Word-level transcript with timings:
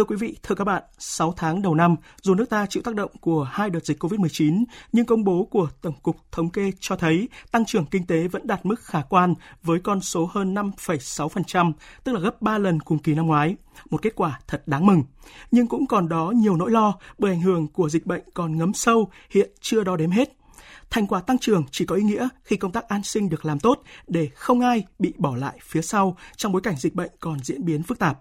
Thưa 0.00 0.04
quý 0.04 0.16
vị, 0.16 0.36
thưa 0.42 0.54
các 0.54 0.64
bạn, 0.64 0.82
6 0.98 1.34
tháng 1.36 1.62
đầu 1.62 1.74
năm, 1.74 1.96
dù 2.22 2.34
nước 2.34 2.50
ta 2.50 2.66
chịu 2.66 2.82
tác 2.82 2.94
động 2.94 3.10
của 3.20 3.42
hai 3.42 3.70
đợt 3.70 3.84
dịch 3.84 4.02
COVID-19, 4.02 4.64
nhưng 4.92 5.06
công 5.06 5.24
bố 5.24 5.48
của 5.50 5.68
Tổng 5.82 5.94
cục 6.02 6.16
Thống 6.32 6.50
kê 6.50 6.72
cho 6.80 6.96
thấy 6.96 7.28
tăng 7.50 7.64
trưởng 7.64 7.86
kinh 7.86 8.06
tế 8.06 8.28
vẫn 8.28 8.46
đạt 8.46 8.66
mức 8.66 8.80
khả 8.80 9.02
quan 9.02 9.34
với 9.62 9.80
con 9.80 10.00
số 10.00 10.30
hơn 10.32 10.54
5,6%, 10.54 11.72
tức 12.04 12.12
là 12.12 12.20
gấp 12.20 12.42
3 12.42 12.58
lần 12.58 12.80
cùng 12.80 12.98
kỳ 12.98 13.14
năm 13.14 13.26
ngoái. 13.26 13.56
Một 13.90 14.02
kết 14.02 14.14
quả 14.16 14.40
thật 14.46 14.62
đáng 14.66 14.86
mừng. 14.86 15.02
Nhưng 15.50 15.66
cũng 15.66 15.86
còn 15.86 16.08
đó 16.08 16.32
nhiều 16.36 16.56
nỗi 16.56 16.70
lo 16.70 16.94
bởi 17.18 17.32
ảnh 17.32 17.42
hưởng 17.42 17.68
của 17.68 17.88
dịch 17.88 18.06
bệnh 18.06 18.22
còn 18.34 18.56
ngấm 18.56 18.74
sâu, 18.74 19.10
hiện 19.30 19.50
chưa 19.60 19.84
đo 19.84 19.96
đếm 19.96 20.10
hết. 20.10 20.36
Thành 20.90 21.06
quả 21.06 21.20
tăng 21.20 21.38
trưởng 21.38 21.64
chỉ 21.70 21.84
có 21.86 21.96
ý 21.96 22.02
nghĩa 22.02 22.28
khi 22.44 22.56
công 22.56 22.72
tác 22.72 22.88
an 22.88 23.02
sinh 23.02 23.28
được 23.28 23.44
làm 23.44 23.58
tốt 23.58 23.82
để 24.06 24.28
không 24.34 24.60
ai 24.60 24.84
bị 24.98 25.12
bỏ 25.18 25.36
lại 25.36 25.58
phía 25.62 25.82
sau 25.82 26.16
trong 26.36 26.52
bối 26.52 26.62
cảnh 26.62 26.76
dịch 26.76 26.94
bệnh 26.94 27.10
còn 27.20 27.38
diễn 27.42 27.64
biến 27.64 27.82
phức 27.82 27.98
tạp. 27.98 28.20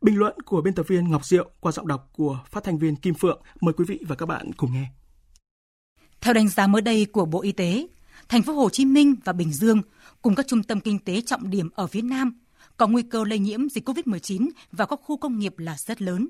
Bình 0.00 0.18
luận 0.18 0.40
của 0.44 0.60
biên 0.60 0.74
tập 0.74 0.88
viên 0.88 1.10
Ngọc 1.10 1.26
Diệu 1.26 1.50
qua 1.60 1.72
giọng 1.72 1.86
đọc 1.86 2.10
của 2.12 2.40
phát 2.50 2.64
thanh 2.64 2.78
viên 2.78 2.96
Kim 2.96 3.14
Phượng. 3.14 3.42
Mời 3.60 3.72
quý 3.72 3.84
vị 3.88 3.98
và 4.08 4.16
các 4.16 4.26
bạn 4.26 4.52
cùng 4.52 4.72
nghe. 4.72 4.86
Theo 6.20 6.34
đánh 6.34 6.48
giá 6.48 6.66
mới 6.66 6.82
đây 6.82 7.06
của 7.12 7.24
Bộ 7.24 7.42
Y 7.42 7.52
tế, 7.52 7.86
thành 8.28 8.42
phố 8.42 8.52
Hồ 8.52 8.70
Chí 8.70 8.84
Minh 8.84 9.14
và 9.24 9.32
Bình 9.32 9.52
Dương 9.52 9.82
cùng 10.22 10.34
các 10.34 10.46
trung 10.46 10.62
tâm 10.62 10.80
kinh 10.80 10.98
tế 10.98 11.20
trọng 11.20 11.50
điểm 11.50 11.70
ở 11.74 11.86
phía 11.86 12.02
Nam 12.02 12.40
có 12.76 12.86
nguy 12.86 13.02
cơ 13.02 13.24
lây 13.24 13.38
nhiễm 13.38 13.68
dịch 13.68 13.88
COVID-19 13.88 14.48
vào 14.72 14.86
các 14.86 15.00
khu 15.02 15.16
công 15.16 15.38
nghiệp 15.38 15.58
là 15.58 15.76
rất 15.78 16.02
lớn. 16.02 16.28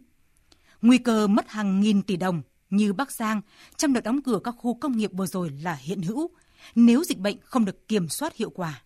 Nguy 0.83 0.99
cơ 0.99 1.27
mất 1.27 1.51
hàng 1.51 1.81
nghìn 1.81 2.03
tỷ 2.03 2.17
đồng 2.17 2.43
như 2.71 2.93
Bắc 2.93 3.13
Giang 3.13 3.41
trong 3.77 3.93
đợt 3.93 4.01
đóng 4.01 4.23
cửa 4.23 4.39
các 4.45 4.55
khu 4.59 4.75
công 4.75 4.97
nghiệp 4.97 5.11
vừa 5.13 5.27
rồi 5.27 5.51
là 5.63 5.75
hiện 5.75 6.03
hữu 6.03 6.31
nếu 6.75 7.05
dịch 7.05 7.19
bệnh 7.19 7.37
không 7.43 7.65
được 7.65 7.89
kiểm 7.89 8.09
soát 8.09 8.37
hiệu 8.37 8.51
quả. 8.51 8.83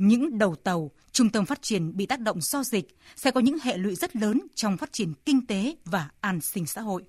Những 0.00 0.38
đầu 0.38 0.56
tàu, 0.56 0.90
trung 1.12 1.30
tâm 1.30 1.46
phát 1.46 1.62
triển 1.62 1.96
bị 1.96 2.06
tác 2.06 2.20
động 2.20 2.40
do 2.40 2.64
dịch 2.64 2.96
sẽ 3.16 3.30
có 3.30 3.40
những 3.40 3.58
hệ 3.62 3.76
lụy 3.76 3.94
rất 3.94 4.16
lớn 4.16 4.40
trong 4.54 4.76
phát 4.76 4.92
triển 4.92 5.12
kinh 5.24 5.46
tế 5.46 5.76
và 5.84 6.10
an 6.20 6.40
sinh 6.40 6.66
xã 6.66 6.80
hội. 6.80 7.04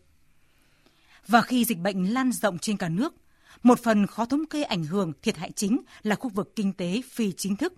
Và 1.27 1.41
khi 1.41 1.65
dịch 1.65 1.77
bệnh 1.77 2.13
lan 2.13 2.31
rộng 2.31 2.59
trên 2.59 2.77
cả 2.77 2.89
nước, 2.89 3.13
một 3.63 3.79
phần 3.83 4.07
khó 4.07 4.25
thống 4.25 4.45
kê 4.45 4.63
ảnh 4.63 4.83
hưởng 4.83 5.13
thiệt 5.21 5.37
hại 5.37 5.51
chính 5.51 5.81
là 6.03 6.15
khu 6.15 6.29
vực 6.29 6.55
kinh 6.55 6.73
tế 6.73 7.01
phi 7.09 7.31
chính 7.31 7.55
thức. 7.55 7.73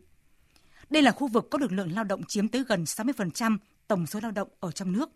Đây 0.89 1.03
là 1.03 1.11
khu 1.11 1.27
vực 1.27 1.47
có 1.51 1.59
lực 1.59 1.71
lượng 1.71 1.91
lao 1.91 2.03
động 2.03 2.23
chiếm 2.23 2.47
tới 2.47 2.63
gần 2.67 2.83
60% 2.83 3.57
tổng 3.87 4.07
số 4.07 4.19
lao 4.23 4.31
động 4.31 4.49
ở 4.59 4.71
trong 4.71 4.91
nước. 4.91 5.09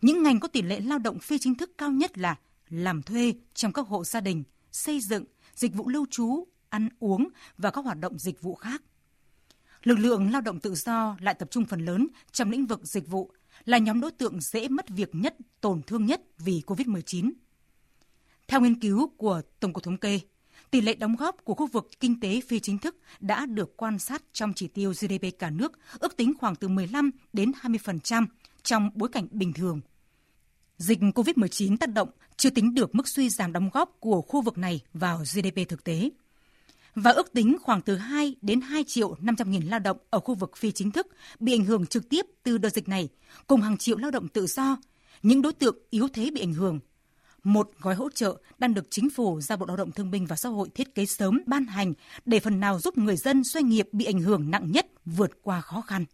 Những 0.00 0.22
ngành 0.22 0.40
có 0.40 0.48
tỷ 0.48 0.62
lệ 0.62 0.80
lao 0.80 0.98
động 0.98 1.18
phi 1.18 1.38
chính 1.38 1.54
thức 1.54 1.70
cao 1.78 1.90
nhất 1.90 2.18
là 2.18 2.36
làm 2.68 3.02
thuê 3.02 3.34
trong 3.54 3.72
các 3.72 3.86
hộ 3.86 4.04
gia 4.04 4.20
đình, 4.20 4.44
xây 4.72 5.00
dựng, 5.00 5.24
dịch 5.54 5.74
vụ 5.74 5.88
lưu 5.88 6.06
trú, 6.10 6.44
ăn 6.68 6.88
uống 6.98 7.28
và 7.58 7.70
các 7.70 7.84
hoạt 7.84 8.00
động 8.00 8.18
dịch 8.18 8.42
vụ 8.42 8.54
khác. 8.54 8.82
Lực 9.84 9.98
lượng 9.98 10.32
lao 10.32 10.40
động 10.40 10.60
tự 10.60 10.74
do 10.74 11.16
lại 11.20 11.34
tập 11.34 11.48
trung 11.50 11.64
phần 11.64 11.84
lớn 11.84 12.08
trong 12.32 12.50
lĩnh 12.50 12.66
vực 12.66 12.80
dịch 12.84 13.08
vụ, 13.08 13.30
là 13.64 13.78
nhóm 13.78 14.00
đối 14.00 14.10
tượng 14.10 14.40
dễ 14.40 14.68
mất 14.68 14.88
việc 14.88 15.14
nhất, 15.14 15.36
tổn 15.60 15.82
thương 15.82 16.06
nhất 16.06 16.22
vì 16.38 16.62
COVID-19. 16.66 17.32
Theo 18.48 18.60
nghiên 18.60 18.80
cứu 18.80 19.08
của 19.16 19.42
Tổng 19.60 19.72
cục 19.72 19.84
Thống 19.84 19.96
kê, 19.96 20.20
tỷ 20.70 20.80
lệ 20.80 20.94
đóng 20.94 21.16
góp 21.16 21.44
của 21.44 21.54
khu 21.54 21.66
vực 21.66 21.88
kinh 22.00 22.20
tế 22.20 22.40
phi 22.48 22.60
chính 22.60 22.78
thức 22.78 22.96
đã 23.20 23.46
được 23.46 23.76
quan 23.76 23.98
sát 23.98 24.22
trong 24.32 24.52
chỉ 24.54 24.68
tiêu 24.68 24.92
GDP 24.92 25.38
cả 25.38 25.50
nước, 25.50 25.72
ước 25.98 26.16
tính 26.16 26.32
khoảng 26.40 26.56
từ 26.56 26.68
15 26.68 27.10
đến 27.32 27.52
20% 27.62 28.26
trong 28.62 28.90
bối 28.94 29.08
cảnh 29.12 29.26
bình 29.30 29.52
thường. 29.52 29.80
Dịch 30.78 30.98
COVID-19 31.00 31.76
tác 31.76 31.88
động 31.88 32.08
chưa 32.36 32.50
tính 32.50 32.74
được 32.74 32.94
mức 32.94 33.08
suy 33.08 33.28
giảm 33.28 33.52
đóng 33.52 33.70
góp 33.72 33.96
của 34.00 34.22
khu 34.22 34.42
vực 34.42 34.58
này 34.58 34.80
vào 34.92 35.18
GDP 35.18 35.68
thực 35.68 35.84
tế 35.84 36.10
và 36.94 37.10
ước 37.10 37.32
tính 37.32 37.56
khoảng 37.62 37.80
từ 37.80 37.96
2 37.96 38.36
đến 38.42 38.60
2 38.60 38.84
triệu 38.84 39.16
500 39.20 39.50
nghìn 39.50 39.62
lao 39.62 39.78
động 39.78 39.96
ở 40.10 40.20
khu 40.20 40.34
vực 40.34 40.56
phi 40.56 40.72
chính 40.72 40.90
thức 40.90 41.06
bị 41.40 41.54
ảnh 41.54 41.64
hưởng 41.64 41.86
trực 41.86 42.08
tiếp 42.08 42.26
từ 42.42 42.58
đợt 42.58 42.70
dịch 42.70 42.88
này, 42.88 43.08
cùng 43.46 43.60
hàng 43.60 43.76
triệu 43.76 43.98
lao 43.98 44.10
động 44.10 44.28
tự 44.28 44.46
do, 44.46 44.76
những 45.22 45.42
đối 45.42 45.52
tượng 45.52 45.78
yếu 45.90 46.08
thế 46.08 46.30
bị 46.30 46.40
ảnh 46.40 46.52
hưởng. 46.52 46.80
Một 47.44 47.70
gói 47.80 47.94
hỗ 47.94 48.10
trợ 48.10 48.36
đang 48.58 48.74
được 48.74 48.86
chính 48.90 49.10
phủ 49.10 49.40
ra 49.40 49.56
Bộ 49.56 49.66
Lao 49.66 49.76
động 49.76 49.92
Thương 49.92 50.10
binh 50.10 50.26
và 50.26 50.36
Xã 50.36 50.48
hội 50.48 50.68
thiết 50.74 50.94
kế 50.94 51.06
sớm 51.06 51.42
ban 51.46 51.66
hành 51.66 51.92
để 52.24 52.40
phần 52.40 52.60
nào 52.60 52.78
giúp 52.78 52.98
người 52.98 53.16
dân 53.16 53.44
doanh 53.44 53.68
nghiệp 53.68 53.88
bị 53.92 54.04
ảnh 54.04 54.20
hưởng 54.20 54.50
nặng 54.50 54.72
nhất 54.72 54.86
vượt 55.04 55.30
qua 55.42 55.60
khó 55.60 55.80
khăn. 55.80 56.04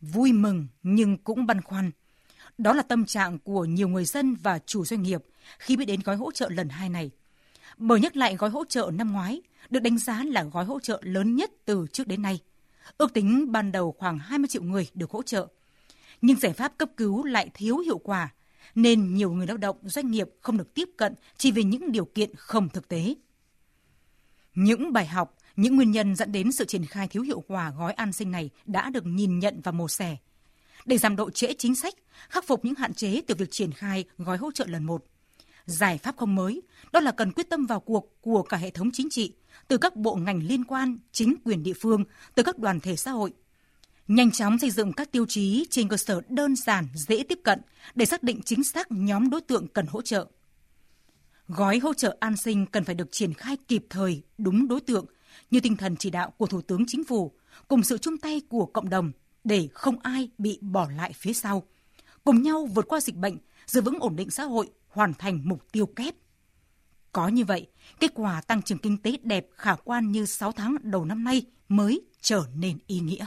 Vui 0.00 0.32
mừng 0.32 0.66
nhưng 0.82 1.18
cũng 1.18 1.46
băn 1.46 1.62
khoăn. 1.62 1.90
Đó 2.58 2.72
là 2.72 2.82
tâm 2.82 3.04
trạng 3.04 3.38
của 3.38 3.64
nhiều 3.64 3.88
người 3.88 4.04
dân 4.04 4.34
và 4.34 4.58
chủ 4.66 4.84
doanh 4.84 5.02
nghiệp 5.02 5.22
khi 5.58 5.76
biết 5.76 5.84
đến 5.84 6.00
gói 6.04 6.16
hỗ 6.16 6.30
trợ 6.32 6.48
lần 6.48 6.68
hai 6.68 6.88
này– 6.88 7.10
bởi 7.76 8.00
nhắc 8.00 8.16
lại 8.16 8.36
gói 8.36 8.50
hỗ 8.50 8.64
trợ 8.64 8.90
năm 8.94 9.12
ngoái, 9.12 9.42
được 9.70 9.80
đánh 9.80 9.98
giá 9.98 10.24
là 10.24 10.44
gói 10.44 10.64
hỗ 10.64 10.80
trợ 10.80 11.00
lớn 11.04 11.36
nhất 11.36 11.50
từ 11.64 11.86
trước 11.92 12.06
đến 12.06 12.22
nay. 12.22 12.40
Ước 12.98 13.12
tính 13.12 13.52
ban 13.52 13.72
đầu 13.72 13.92
khoảng 13.98 14.18
20 14.18 14.48
triệu 14.48 14.62
người 14.62 14.88
được 14.94 15.10
hỗ 15.10 15.22
trợ. 15.22 15.46
Nhưng 16.22 16.40
giải 16.40 16.52
pháp 16.52 16.78
cấp 16.78 16.88
cứu 16.96 17.24
lại 17.24 17.50
thiếu 17.54 17.78
hiệu 17.78 17.98
quả, 17.98 18.32
nên 18.74 19.14
nhiều 19.14 19.32
người 19.32 19.46
lao 19.46 19.56
động 19.56 19.76
doanh 19.82 20.10
nghiệp 20.10 20.28
không 20.40 20.56
được 20.56 20.74
tiếp 20.74 20.88
cận 20.96 21.14
chỉ 21.36 21.52
vì 21.52 21.62
những 21.62 21.92
điều 21.92 22.04
kiện 22.04 22.30
không 22.36 22.68
thực 22.68 22.88
tế. 22.88 23.14
Những 24.54 24.92
bài 24.92 25.06
học, 25.06 25.36
những 25.56 25.76
nguyên 25.76 25.90
nhân 25.90 26.16
dẫn 26.16 26.32
đến 26.32 26.52
sự 26.52 26.64
triển 26.64 26.86
khai 26.86 27.08
thiếu 27.08 27.22
hiệu 27.22 27.42
quả 27.48 27.72
gói 27.78 27.92
an 27.92 28.12
sinh 28.12 28.30
này 28.30 28.50
đã 28.66 28.90
được 28.90 29.06
nhìn 29.06 29.38
nhận 29.38 29.60
và 29.60 29.72
mổ 29.72 29.88
xẻ. 29.88 30.16
Để 30.84 30.98
giảm 30.98 31.16
độ 31.16 31.30
trễ 31.30 31.54
chính 31.58 31.74
sách, 31.74 31.94
khắc 32.28 32.46
phục 32.46 32.64
những 32.64 32.74
hạn 32.74 32.94
chế 32.94 33.20
từ 33.26 33.34
việc 33.34 33.50
triển 33.50 33.72
khai 33.72 34.04
gói 34.18 34.36
hỗ 34.36 34.52
trợ 34.52 34.64
lần 34.68 34.84
một, 34.84 35.04
Giải 35.66 35.98
pháp 35.98 36.16
không 36.16 36.34
mới, 36.34 36.62
đó 36.92 37.00
là 37.00 37.12
cần 37.12 37.32
quyết 37.32 37.50
tâm 37.50 37.66
vào 37.66 37.80
cuộc 37.80 38.18
của 38.20 38.42
cả 38.42 38.56
hệ 38.56 38.70
thống 38.70 38.90
chính 38.92 39.10
trị, 39.10 39.32
từ 39.68 39.78
các 39.78 39.96
bộ 39.96 40.14
ngành 40.14 40.42
liên 40.42 40.64
quan, 40.64 40.98
chính 41.12 41.34
quyền 41.44 41.62
địa 41.62 41.72
phương, 41.80 42.04
từ 42.34 42.42
các 42.42 42.58
đoàn 42.58 42.80
thể 42.80 42.96
xã 42.96 43.10
hội. 43.10 43.32
Nhanh 44.08 44.30
chóng 44.30 44.58
xây 44.58 44.70
dựng 44.70 44.92
các 44.92 45.12
tiêu 45.12 45.26
chí 45.28 45.66
trên 45.70 45.88
cơ 45.88 45.96
sở 45.96 46.20
đơn 46.28 46.56
giản, 46.56 46.88
dễ 46.94 47.22
tiếp 47.28 47.38
cận 47.44 47.60
để 47.94 48.04
xác 48.04 48.22
định 48.22 48.40
chính 48.44 48.64
xác 48.64 48.92
nhóm 48.92 49.30
đối 49.30 49.40
tượng 49.40 49.68
cần 49.68 49.86
hỗ 49.86 50.02
trợ. 50.02 50.26
Gói 51.48 51.78
hỗ 51.78 51.94
trợ 51.94 52.16
an 52.20 52.36
sinh 52.36 52.66
cần 52.66 52.84
phải 52.84 52.94
được 52.94 53.12
triển 53.12 53.34
khai 53.34 53.56
kịp 53.68 53.86
thời, 53.90 54.22
đúng 54.38 54.68
đối 54.68 54.80
tượng, 54.80 55.06
như 55.50 55.60
tinh 55.60 55.76
thần 55.76 55.96
chỉ 55.96 56.10
đạo 56.10 56.30
của 56.30 56.46
Thủ 56.46 56.60
tướng 56.60 56.84
Chính 56.86 57.04
phủ, 57.04 57.32
cùng 57.68 57.82
sự 57.82 57.98
chung 57.98 58.18
tay 58.18 58.40
của 58.48 58.66
cộng 58.66 58.88
đồng 58.88 59.12
để 59.44 59.68
không 59.72 59.98
ai 60.02 60.28
bị 60.38 60.58
bỏ 60.60 60.88
lại 60.96 61.12
phía 61.12 61.32
sau. 61.32 61.62
Cùng 62.24 62.42
nhau 62.42 62.66
vượt 62.66 62.88
qua 62.88 63.00
dịch 63.00 63.16
bệnh, 63.16 63.38
giữ 63.66 63.80
vững 63.80 63.98
ổn 64.00 64.16
định 64.16 64.30
xã 64.30 64.44
hội 64.44 64.70
hoàn 64.88 65.14
thành 65.14 65.40
mục 65.44 65.72
tiêu 65.72 65.86
kép. 65.86 66.14
Có 67.12 67.28
như 67.28 67.44
vậy, 67.44 67.66
kết 68.00 68.10
quả 68.14 68.40
tăng 68.40 68.62
trưởng 68.62 68.78
kinh 68.78 69.02
tế 69.02 69.16
đẹp 69.22 69.46
khả 69.54 69.74
quan 69.84 70.12
như 70.12 70.26
6 70.26 70.52
tháng 70.52 70.76
đầu 70.82 71.04
năm 71.04 71.24
nay 71.24 71.46
mới 71.68 72.00
trở 72.20 72.44
nên 72.54 72.78
ý 72.86 72.98
nghĩa. 72.98 73.26